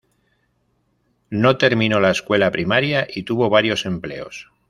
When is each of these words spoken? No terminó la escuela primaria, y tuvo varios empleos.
No 1.29 1.59
terminó 1.59 1.99
la 1.99 2.09
escuela 2.09 2.49
primaria, 2.49 3.05
y 3.07 3.21
tuvo 3.21 3.51
varios 3.51 3.85
empleos. 3.85 4.49